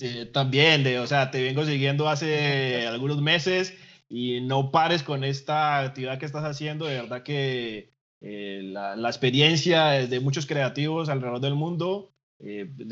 eh, 0.00 0.26
también, 0.32 0.84
de, 0.84 0.98
o 0.98 1.06
sea, 1.06 1.30
te 1.30 1.42
vengo 1.42 1.64
siguiendo 1.64 2.08
hace 2.08 2.86
algunos 2.86 3.20
meses 3.22 3.74
y 4.14 4.40
no 4.40 4.70
pares 4.70 5.02
con 5.02 5.24
esta 5.24 5.80
actividad 5.80 6.18
que 6.18 6.26
estás 6.26 6.44
haciendo. 6.44 6.86
De 6.86 7.00
verdad 7.00 7.22
que 7.22 7.92
la, 8.20 8.96
la, 8.96 9.08
experiencia 9.08 9.86
de 10.06 10.20
muchos 10.20 10.46
creativos 10.46 11.08
alrededor 11.08 11.40
del 11.40 11.54
mundo, 11.54 12.12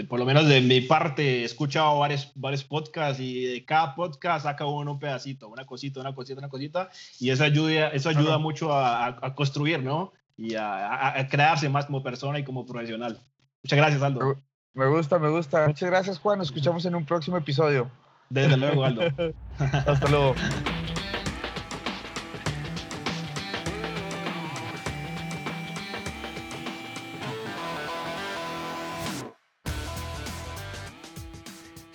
por 0.09 0.19
lo 0.19 0.27
menos 0.27 0.49
de 0.49 0.61
mi 0.61 0.81
parte, 0.81 1.43
he 1.43 1.45
escuchado 1.45 1.99
varios, 1.99 2.33
varios 2.35 2.65
podcasts 2.65 3.21
y 3.21 3.45
de 3.45 3.65
cada 3.65 3.95
podcast 3.95 4.45
saca 4.45 4.67
uno 4.67 4.93
un 4.93 4.99
pedacito, 4.99 5.49
una 5.49 5.65
cosita, 5.65 6.01
una 6.01 6.15
cosita, 6.15 6.39
una 6.39 6.49
cosita, 6.49 6.91
y 7.21 7.31
eso 7.31 7.45
ayuda, 7.45 7.89
eso 7.89 8.09
ayuda 8.09 8.39
mucho 8.39 8.73
a, 8.73 9.07
a 9.07 9.35
construir, 9.35 9.83
¿no? 9.83 10.13
y 10.37 10.55
a, 10.57 11.27
crearse 11.31 11.69
más 11.69 11.87
como 11.87 12.03
persona 12.03 12.39
y 12.39 12.45
como 12.45 12.67
profesional. 12.67 13.19
Muchas 13.63 13.77
gracias, 13.77 14.03
Aldo. 14.03 14.43
Me 14.75 14.89
gusta, 14.89 15.19
me 15.19 15.29
gusta. 15.29 15.67
Muchas 15.67 15.91
gracias, 15.91 16.19
Juan. 16.19 16.39
Nos 16.39 16.49
escuchamos 16.49 16.85
en 16.85 16.95
un 16.95 17.05
próximo 17.05 17.37
episodio. 17.37 17.91
Desde 18.31 18.57
luego, 18.57 18.85
Aldo. 18.85 19.03
Hasta 19.59 20.09
luego. 20.09 20.35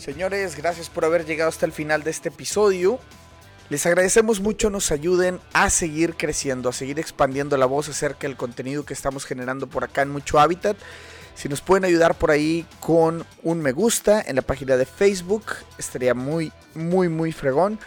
Señores, 0.08 0.56
gracias 0.56 0.90
por 0.90 1.04
haber 1.04 1.26
llegado 1.26 1.50
hasta 1.50 1.66
el 1.66 1.74
final 1.74 2.02
de 2.02 2.12
este 2.12 2.30
episodio. 2.30 2.98
Les 3.70 3.86
agradecemos 3.86 4.40
mucho, 4.40 4.70
nos 4.70 4.94
ayuden 4.94 5.42
a 5.52 5.70
seguir 5.70 6.16
creciendo, 6.16 6.70
a 6.70 6.72
seguir 6.72 6.98
expandiendo 6.98 7.58
la 7.58 7.66
voz 7.66 7.90
acerca 7.90 8.26
del 8.26 8.38
contenido 8.38 8.86
que 8.86 8.94
estamos 8.94 9.26
generando 9.26 9.68
por 9.68 9.84
acá 9.84 10.04
en 10.04 10.10
Mucho 10.12 10.40
Hábitat. 10.40 10.78
Si 11.36 11.50
nos 11.50 11.60
pueden 11.60 11.84
ayudar 11.84 12.16
por 12.16 12.32
ahí 12.32 12.66
con 12.80 13.26
un 13.44 13.60
me 13.60 13.74
gusta 13.74 14.24
en 14.26 14.38
la 14.38 14.44
página 14.44 14.78
de 14.78 14.86
Facebook, 14.86 15.44
estaría 15.78 16.14
muy, 16.14 16.54
muy, 16.74 17.10
muy 17.10 17.34
fregón. 17.34 17.78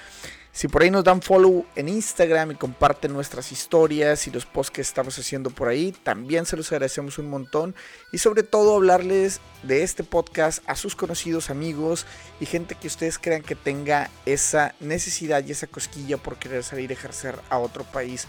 Si 0.52 0.66
por 0.66 0.82
ahí 0.82 0.90
nos 0.90 1.04
dan 1.04 1.22
follow 1.22 1.64
en 1.76 1.88
Instagram 1.88 2.50
y 2.50 2.54
comparten 2.56 3.12
nuestras 3.12 3.52
historias 3.52 4.26
y 4.26 4.32
los 4.32 4.46
posts 4.46 4.72
que 4.72 4.80
estamos 4.80 5.16
haciendo 5.16 5.50
por 5.50 5.68
ahí, 5.68 5.92
también 6.02 6.44
se 6.44 6.56
los 6.56 6.72
agradecemos 6.72 7.18
un 7.18 7.30
montón. 7.30 7.74
Y 8.12 8.18
sobre 8.18 8.42
todo 8.42 8.74
hablarles 8.74 9.40
de 9.62 9.84
este 9.84 10.02
podcast 10.02 10.62
a 10.66 10.74
sus 10.74 10.96
conocidos 10.96 11.50
amigos 11.50 12.04
y 12.40 12.46
gente 12.46 12.74
que 12.74 12.88
ustedes 12.88 13.18
crean 13.18 13.42
que 13.42 13.54
tenga 13.54 14.10
esa 14.26 14.74
necesidad 14.80 15.44
y 15.44 15.52
esa 15.52 15.68
cosquilla 15.68 16.16
por 16.16 16.36
querer 16.36 16.64
salir 16.64 16.90
a 16.90 16.94
ejercer 16.94 17.38
a 17.48 17.58
otro 17.58 17.84
país. 17.84 18.26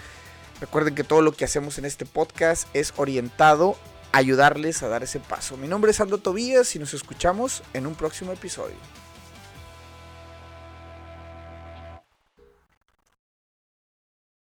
Recuerden 0.60 0.94
que 0.94 1.04
todo 1.04 1.24
lo 1.24 1.32
que 1.32 1.46
hacemos 1.46 1.80
en 1.80 1.86
este 1.86 2.06
podcast 2.06 2.68
es 2.76 2.94
orientado 2.98 3.76
a 4.12 4.20
ayudarles 4.20 4.84
a 4.84 4.90
dar 4.90 5.02
ese 5.02 5.20
paso. 5.20 5.58
Mi 5.58 5.68
nombre 5.68 5.90
es 5.90 6.00
Aldo 6.00 6.20
Tobías 6.20 6.76
y 6.76 6.80
nos 6.80 6.94
escuchamos 6.94 7.64
en 7.74 7.88
un 7.88 7.96
próximo 7.96 8.32
episodio. 8.32 9.01